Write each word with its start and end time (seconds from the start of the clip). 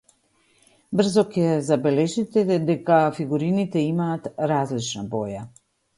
Брзо 1.01 1.23
ќе 1.35 1.43
забележите 1.67 2.45
дека 2.71 2.97
фигурините 3.19 3.85
имаат 3.93 4.29
различна 4.53 5.05
боја. 5.13 5.45